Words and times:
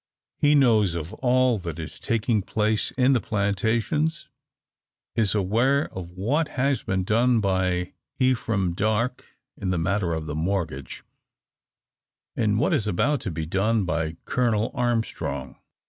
He 0.39 0.55
knows 0.55 0.95
of 0.95 1.13
all 1.13 1.59
that 1.59 1.77
is 1.77 1.99
taking 1.99 2.41
place 2.41 2.89
in 2.97 3.13
the 3.13 3.21
plantations; 3.21 4.29
is 5.15 5.35
aware 5.35 5.93
of 5.93 6.09
what 6.13 6.47
has 6.57 6.81
been 6.81 7.03
done 7.03 7.39
by 7.39 7.93
Ephraim 8.17 8.73
Darke 8.73 9.23
in 9.57 9.69
the 9.69 9.77
matter 9.77 10.13
of 10.15 10.25
the 10.25 10.33
mortgage, 10.33 11.03
and 12.35 12.57
what 12.57 12.73
is 12.73 12.87
about 12.87 13.21
to 13.21 13.29
be 13.29 13.45
done 13.45 13.85
by 13.85 14.17
Colonel 14.25 14.71
Armstrong. 14.73 15.57